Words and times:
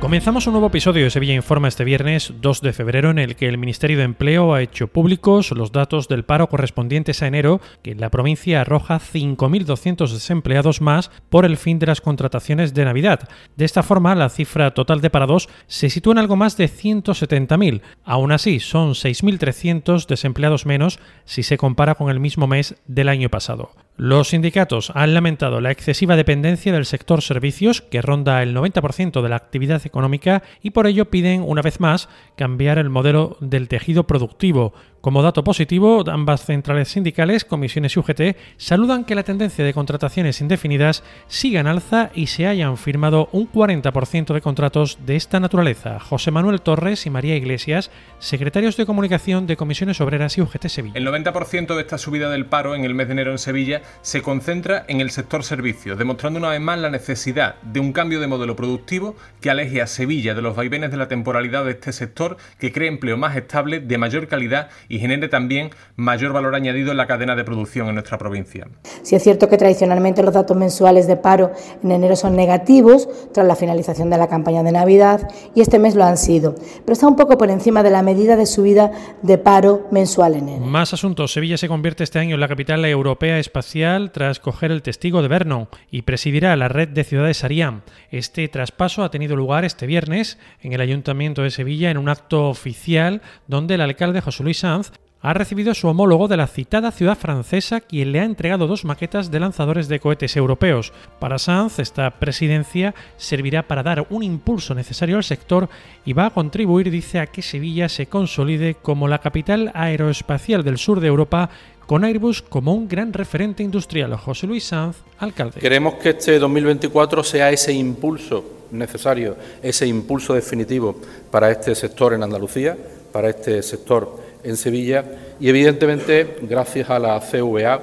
Comenzamos 0.00 0.46
un 0.46 0.52
nuevo 0.52 0.66
episodio 0.66 1.04
de 1.04 1.10
Sevilla 1.10 1.32
Informa 1.32 1.68
este 1.68 1.82
viernes 1.82 2.34
2 2.40 2.60
de 2.60 2.74
febrero 2.74 3.10
en 3.10 3.18
el 3.18 3.34
que 3.34 3.48
el 3.48 3.56
Ministerio 3.56 3.96
de 3.96 4.04
Empleo 4.04 4.52
ha 4.52 4.60
hecho 4.60 4.88
públicos 4.88 5.50
los 5.52 5.72
datos 5.72 6.06
del 6.06 6.22
paro 6.22 6.50
correspondientes 6.50 7.22
a 7.22 7.26
enero, 7.26 7.62
que 7.82 7.92
en 7.92 8.00
la 8.00 8.10
provincia 8.10 8.60
arroja 8.60 9.00
5.200 9.00 10.12
desempleados 10.12 10.82
más 10.82 11.10
por 11.30 11.46
el 11.46 11.56
fin 11.56 11.78
de 11.78 11.86
las 11.86 12.02
contrataciones 12.02 12.74
de 12.74 12.84
Navidad. 12.84 13.26
De 13.56 13.64
esta 13.64 13.82
forma, 13.82 14.14
la 14.14 14.28
cifra 14.28 14.74
total 14.74 15.00
de 15.00 15.08
parados 15.08 15.48
se 15.66 15.88
sitúa 15.88 16.12
en 16.12 16.18
algo 16.18 16.36
más 16.36 16.58
de 16.58 16.68
170.000. 16.68 17.80
Aún 18.04 18.32
así, 18.32 18.60
son 18.60 18.90
6.300 18.90 20.06
desempleados 20.06 20.66
menos 20.66 21.00
si 21.24 21.42
se 21.42 21.56
compara 21.56 21.94
con 21.94 22.10
el 22.10 22.20
mismo 22.20 22.46
mes 22.46 22.76
del 22.86 23.08
año 23.08 23.30
pasado. 23.30 23.70
Los 23.98 24.28
sindicatos 24.28 24.92
han 24.94 25.14
lamentado 25.14 25.62
la 25.62 25.70
excesiva 25.70 26.16
dependencia 26.16 26.70
del 26.70 26.84
sector 26.84 27.22
servicios, 27.22 27.80
que 27.80 28.02
ronda 28.02 28.42
el 28.42 28.54
90% 28.54 29.22
de 29.22 29.28
la 29.30 29.36
actividad 29.36 29.86
económica, 29.86 30.42
y 30.62 30.70
por 30.70 30.86
ello 30.86 31.06
piden, 31.06 31.42
una 31.42 31.62
vez 31.62 31.80
más, 31.80 32.10
cambiar 32.36 32.76
el 32.76 32.90
modelo 32.90 33.38
del 33.40 33.68
tejido 33.68 34.06
productivo, 34.06 34.74
como 35.06 35.22
dato 35.22 35.44
positivo, 35.44 36.02
ambas 36.10 36.44
centrales 36.44 36.88
sindicales, 36.88 37.44
comisiones 37.44 37.94
y 37.94 38.00
UGT, 38.00 38.36
saludan 38.56 39.04
que 39.04 39.14
la 39.14 39.22
tendencia 39.22 39.64
de 39.64 39.72
contrataciones 39.72 40.40
indefinidas 40.40 41.04
siga 41.28 41.60
en 41.60 41.68
alza 41.68 42.10
y 42.12 42.26
se 42.26 42.48
hayan 42.48 42.76
firmado 42.76 43.28
un 43.30 43.48
40% 43.48 44.34
de 44.34 44.40
contratos 44.40 44.98
de 45.06 45.14
esta 45.14 45.38
naturaleza. 45.38 46.00
José 46.00 46.32
Manuel 46.32 46.60
Torres 46.60 47.06
y 47.06 47.10
María 47.10 47.36
Iglesias, 47.36 47.92
secretarios 48.18 48.76
de 48.76 48.84
comunicación 48.84 49.46
de 49.46 49.56
comisiones 49.56 50.00
obreras 50.00 50.38
y 50.38 50.40
UGT 50.40 50.66
Sevilla. 50.66 50.98
El 50.98 51.06
90% 51.06 51.76
de 51.76 51.82
esta 51.82 51.98
subida 51.98 52.28
del 52.28 52.46
paro 52.46 52.74
en 52.74 52.84
el 52.84 52.94
mes 52.94 53.06
de 53.06 53.12
enero 53.12 53.30
en 53.30 53.38
Sevilla 53.38 53.82
se 54.02 54.22
concentra 54.22 54.86
en 54.88 55.00
el 55.00 55.12
sector 55.12 55.44
servicios, 55.44 55.98
demostrando 55.98 56.40
una 56.40 56.48
vez 56.48 56.60
más 56.60 56.80
la 56.80 56.90
necesidad 56.90 57.62
de 57.62 57.78
un 57.78 57.92
cambio 57.92 58.18
de 58.18 58.26
modelo 58.26 58.56
productivo 58.56 59.14
que 59.40 59.50
aleje 59.50 59.80
a 59.80 59.86
Sevilla 59.86 60.34
de 60.34 60.42
los 60.42 60.56
vaivenes 60.56 60.90
de 60.90 60.96
la 60.96 61.06
temporalidad 61.06 61.64
de 61.64 61.70
este 61.70 61.92
sector, 61.92 62.38
que 62.58 62.72
cree 62.72 62.88
empleo 62.88 63.16
más 63.16 63.36
estable, 63.36 63.78
de 63.78 63.98
mayor 63.98 64.26
calidad 64.26 64.68
y 64.88 64.95
y 64.96 64.98
genere 64.98 65.28
también 65.28 65.70
mayor 65.96 66.32
valor 66.32 66.54
añadido 66.54 66.90
en 66.90 66.96
la 66.96 67.06
cadena 67.06 67.36
de 67.36 67.44
producción 67.44 67.88
en 67.88 67.94
nuestra 67.94 68.16
provincia. 68.16 68.66
Si 69.02 69.14
es 69.14 69.22
cierto 69.22 69.48
que 69.48 69.58
tradicionalmente 69.58 70.22
los 70.22 70.32
datos 70.32 70.56
mensuales 70.56 71.06
de 71.06 71.16
paro 71.16 71.52
en 71.82 71.92
enero 71.92 72.16
son 72.16 72.34
negativos 72.34 73.08
tras 73.32 73.46
la 73.46 73.56
finalización 73.56 74.08
de 74.10 74.16
la 74.16 74.28
campaña 74.28 74.62
de 74.62 74.72
Navidad 74.72 75.28
y 75.54 75.60
este 75.60 75.78
mes 75.78 75.94
lo 75.94 76.04
han 76.04 76.16
sido, 76.16 76.54
pero 76.84 76.94
está 76.94 77.06
un 77.06 77.16
poco 77.16 77.36
por 77.36 77.50
encima 77.50 77.82
de 77.82 77.90
la 77.90 78.02
medida 78.02 78.36
de 78.36 78.46
subida 78.46 78.90
de 79.22 79.36
paro 79.38 79.86
mensual 79.90 80.34
en 80.34 80.48
enero. 80.48 80.64
Más 80.64 80.94
asuntos. 80.94 81.32
Sevilla 81.32 81.58
se 81.58 81.68
convierte 81.68 82.02
este 82.02 82.18
año 82.18 82.34
en 82.34 82.40
la 82.40 82.48
capital 82.48 82.84
europea 82.84 83.38
espacial 83.38 84.12
tras 84.12 84.40
coger 84.40 84.70
el 84.70 84.82
testigo 84.82 85.20
de 85.20 85.28
Vernon 85.28 85.68
y 85.90 86.02
presidirá 86.02 86.56
la 86.56 86.68
red 86.68 86.88
de 86.88 87.04
ciudades 87.04 87.44
Ariam. 87.44 87.82
Este 88.10 88.48
traspaso 88.48 89.04
ha 89.04 89.10
tenido 89.10 89.36
lugar 89.36 89.66
este 89.66 89.86
viernes 89.86 90.38
en 90.62 90.72
el 90.72 90.80
Ayuntamiento 90.80 91.42
de 91.42 91.50
Sevilla 91.50 91.90
en 91.90 91.98
un 91.98 92.08
acto 92.08 92.48
oficial 92.48 93.20
donde 93.46 93.74
el 93.74 93.82
alcalde 93.82 94.22
José 94.22 94.42
Luis 94.42 94.60
Sanz 94.60 94.85
ha 95.26 95.32
recibido 95.32 95.74
su 95.74 95.88
homólogo 95.88 96.28
de 96.28 96.36
la 96.36 96.46
citada 96.46 96.92
ciudad 96.92 97.18
francesa, 97.18 97.80
quien 97.80 98.12
le 98.12 98.20
ha 98.20 98.24
entregado 98.24 98.68
dos 98.68 98.84
maquetas 98.84 99.28
de 99.28 99.40
lanzadores 99.40 99.88
de 99.88 99.98
cohetes 99.98 100.36
europeos. 100.36 100.92
Para 101.18 101.40
Sanz, 101.40 101.80
esta 101.80 102.08
presidencia 102.12 102.94
servirá 103.16 103.66
para 103.66 103.82
dar 103.82 104.06
un 104.10 104.22
impulso 104.22 104.72
necesario 104.72 105.16
al 105.16 105.24
sector 105.24 105.68
y 106.04 106.12
va 106.12 106.26
a 106.26 106.30
contribuir, 106.30 106.92
dice, 106.92 107.18
a 107.18 107.26
que 107.26 107.42
Sevilla 107.42 107.88
se 107.88 108.06
consolide 108.06 108.76
como 108.80 109.08
la 109.08 109.18
capital 109.18 109.72
aeroespacial 109.74 110.62
del 110.62 110.78
sur 110.78 111.00
de 111.00 111.08
Europa 111.08 111.50
con 111.86 112.04
Airbus 112.04 112.40
como 112.40 112.72
un 112.72 112.86
gran 112.86 113.12
referente 113.12 113.64
industrial. 113.64 114.14
José 114.14 114.46
Luis 114.46 114.62
Sanz, 114.62 114.98
alcalde. 115.18 115.58
Queremos 115.58 115.94
que 115.94 116.10
este 116.10 116.38
2024 116.38 117.24
sea 117.24 117.50
ese 117.50 117.72
impulso 117.72 118.44
necesario, 118.70 119.36
ese 119.60 119.88
impulso 119.88 120.34
definitivo 120.34 121.00
para 121.32 121.50
este 121.50 121.74
sector 121.74 122.14
en 122.14 122.22
Andalucía, 122.22 122.76
para 123.16 123.30
este 123.30 123.62
sector 123.62 124.14
en 124.44 124.58
Sevilla 124.58 125.02
y 125.40 125.48
evidentemente 125.48 126.36
gracias 126.42 126.90
a 126.90 126.98
la 126.98 127.18
CVA, 127.18 127.80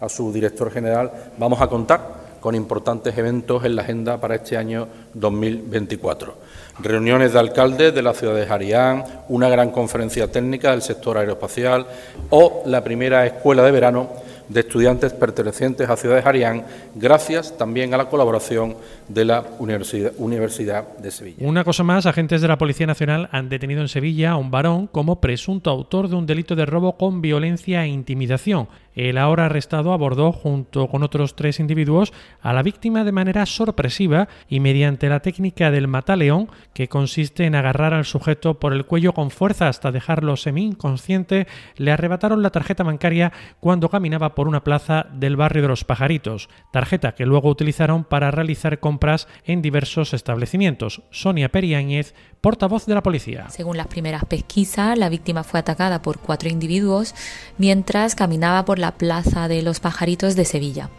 a 0.00 0.08
su 0.08 0.32
director 0.32 0.72
general, 0.72 1.12
vamos 1.36 1.60
a 1.60 1.66
contar 1.66 2.00
con 2.40 2.54
importantes 2.54 3.18
eventos 3.18 3.62
en 3.66 3.76
la 3.76 3.82
agenda 3.82 4.18
para 4.18 4.36
este 4.36 4.56
año 4.56 4.88
2024. 5.12 6.32
Reuniones 6.78 7.34
de 7.34 7.40
alcaldes 7.40 7.94
de 7.94 8.00
la 8.00 8.14
ciudad 8.14 8.34
de 8.34 8.46
Jarián, 8.46 9.04
una 9.28 9.50
gran 9.50 9.70
conferencia 9.70 10.32
técnica 10.32 10.70
del 10.70 10.80
sector 10.80 11.18
aeroespacial 11.18 11.86
o 12.30 12.62
la 12.64 12.82
primera 12.82 13.26
escuela 13.26 13.62
de 13.62 13.72
verano 13.72 14.08
de 14.50 14.60
estudiantes 14.60 15.12
pertenecientes 15.12 15.88
a 15.88 15.96
Ciudad 15.96 16.16
de 16.16 16.22
Jarián, 16.22 16.64
gracias 16.96 17.56
también 17.56 17.94
a 17.94 17.96
la 17.96 18.08
colaboración 18.08 18.76
de 19.08 19.24
la 19.24 19.44
Universidad, 19.60 20.12
Universidad, 20.18 20.96
de 20.98 21.10
Sevilla. 21.12 21.46
Una 21.46 21.62
cosa 21.62 21.84
más, 21.84 22.04
agentes 22.04 22.42
de 22.42 22.48
la 22.48 22.58
Policía 22.58 22.86
Nacional 22.86 23.28
han 23.30 23.48
detenido 23.48 23.80
en 23.80 23.88
Sevilla 23.88 24.32
a 24.32 24.36
un 24.36 24.50
varón 24.50 24.88
como 24.88 25.20
presunto 25.20 25.70
autor 25.70 26.08
de 26.08 26.16
un 26.16 26.26
delito 26.26 26.56
de 26.56 26.66
robo 26.66 26.96
con 26.96 27.22
violencia 27.22 27.84
e 27.84 27.88
intimidación. 27.88 28.66
El 28.94 29.18
ahora 29.18 29.46
arrestado 29.46 29.92
abordó 29.92 30.32
junto 30.32 30.88
con 30.88 31.02
otros 31.02 31.36
tres 31.36 31.60
individuos 31.60 32.12
a 32.40 32.52
la 32.52 32.62
víctima 32.62 33.04
de 33.04 33.12
manera 33.12 33.46
sorpresiva 33.46 34.28
y 34.48 34.60
mediante 34.60 35.08
la 35.08 35.20
técnica 35.20 35.70
del 35.70 35.88
mataleón, 35.88 36.48
que 36.74 36.88
consiste 36.88 37.44
en 37.44 37.54
agarrar 37.54 37.94
al 37.94 38.04
sujeto 38.04 38.58
por 38.58 38.72
el 38.72 38.86
cuello 38.86 39.12
con 39.12 39.30
fuerza 39.30 39.68
hasta 39.68 39.92
dejarlo 39.92 40.36
semi-inconsciente, 40.36 41.46
le 41.76 41.92
arrebataron 41.92 42.42
la 42.42 42.50
tarjeta 42.50 42.82
bancaria 42.82 43.32
cuando 43.60 43.88
caminaba 43.88 44.34
por 44.34 44.48
una 44.48 44.64
plaza 44.64 45.06
del 45.12 45.36
barrio 45.36 45.62
de 45.62 45.68
los 45.68 45.84
Pajaritos, 45.84 46.48
tarjeta 46.72 47.14
que 47.14 47.26
luego 47.26 47.48
utilizaron 47.48 48.04
para 48.04 48.30
realizar 48.30 48.80
compras 48.80 49.28
en 49.44 49.62
diversos 49.62 50.14
establecimientos. 50.14 51.02
Sonia 51.10 51.50
Periáñez, 51.50 52.14
portavoz 52.40 52.86
de 52.86 52.94
la 52.94 53.02
policía. 53.02 53.48
Según 53.50 53.76
las 53.76 53.86
primeras 53.86 54.24
pesquisas, 54.24 54.98
la 54.98 55.08
víctima 55.08 55.44
fue 55.44 55.60
atacada 55.60 56.02
por 56.02 56.18
cuatro 56.18 56.48
individuos 56.48 57.14
mientras 57.58 58.14
caminaba 58.14 58.64
por 58.64 58.78
la 58.80 58.92
Plaza 58.92 59.48
de 59.48 59.62
los 59.62 59.80
Pajaritos 59.80 60.36
de 60.36 60.44
Sevilla. 60.44 60.90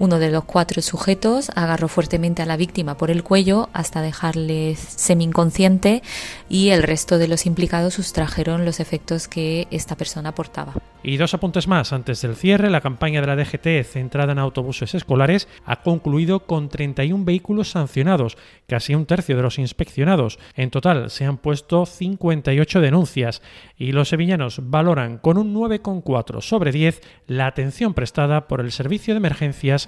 Uno 0.00 0.20
de 0.20 0.30
los 0.30 0.44
cuatro 0.44 0.80
sujetos 0.80 1.50
agarró 1.56 1.88
fuertemente 1.88 2.40
a 2.42 2.46
la 2.46 2.56
víctima 2.56 2.96
por 2.96 3.10
el 3.10 3.24
cuello 3.24 3.68
hasta 3.72 4.00
dejarle 4.00 4.76
semi-inconsciente 4.76 6.02
y 6.48 6.68
el 6.68 6.84
resto 6.84 7.18
de 7.18 7.26
los 7.26 7.46
implicados 7.46 7.94
sustrajeron 7.94 8.64
los 8.64 8.78
efectos 8.78 9.26
que 9.26 9.66
esta 9.72 9.96
persona 9.96 10.36
portaba. 10.36 10.74
Y 11.02 11.16
dos 11.16 11.32
apuntes 11.34 11.68
más. 11.68 11.92
Antes 11.92 12.22
del 12.22 12.36
cierre, 12.36 12.70
la 12.70 12.80
campaña 12.80 13.20
de 13.20 13.26
la 13.28 13.36
DGT 13.36 13.84
centrada 13.84 14.32
en 14.32 14.38
autobuses 14.38 14.94
escolares 14.94 15.48
ha 15.64 15.82
concluido 15.82 16.40
con 16.40 16.68
31 16.68 17.24
vehículos 17.24 17.70
sancionados, 17.70 18.36
casi 18.66 18.94
un 18.94 19.06
tercio 19.06 19.36
de 19.36 19.42
los 19.42 19.58
inspeccionados. 19.58 20.38
En 20.54 20.70
total 20.70 21.10
se 21.10 21.24
han 21.24 21.38
puesto 21.38 21.86
58 21.86 22.80
denuncias 22.80 23.42
y 23.76 23.92
los 23.92 24.08
sevillanos 24.08 24.60
valoran 24.62 25.18
con 25.18 25.38
un 25.38 25.54
9,4 25.54 26.40
sobre 26.40 26.72
10 26.72 27.00
la 27.26 27.46
atención 27.46 27.94
prestada 27.94 28.48
por 28.48 28.60
el 28.60 28.72
servicio 28.72 29.14
de 29.14 29.18
emergencias 29.18 29.87